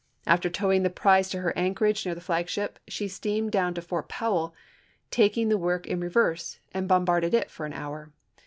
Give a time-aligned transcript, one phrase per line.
[0.25, 4.09] After towing the prize to her anchorage near the flagship, she steamed down to Fort
[4.09, 4.55] Powell,
[5.11, 8.11] taking the work in reverse, and bombarded it for an hour.